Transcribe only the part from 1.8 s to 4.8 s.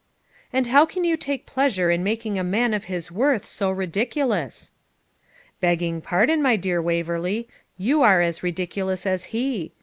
in making a man of his worth so ridiculous?'